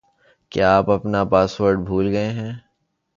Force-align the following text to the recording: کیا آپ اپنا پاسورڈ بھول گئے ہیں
کیا 0.51 0.67
آپ 0.77 0.89
اپنا 0.91 1.23
پاسورڈ 1.31 1.79
بھول 1.85 2.07
گئے 2.07 2.29
ہیں 2.31 2.51